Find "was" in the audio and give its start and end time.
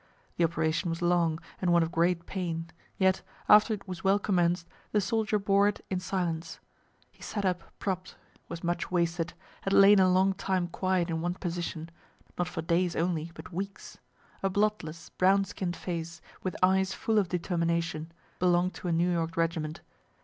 0.89-1.03, 3.87-4.03, 8.49-8.63